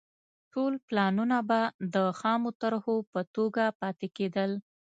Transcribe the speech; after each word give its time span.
ټول 0.53 0.73
پلانونه 0.87 1.37
به 1.49 1.59
د 1.93 1.95
خامو 2.19 2.51
طرحو 2.61 2.95
په 3.11 3.21
توګه 3.35 3.63
پاتې 3.81 4.07
کېدل. 4.17 4.51